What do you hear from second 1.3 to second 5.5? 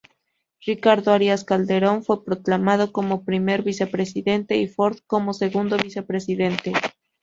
Calderón fue proclamado como primer vicepresidente, y Ford como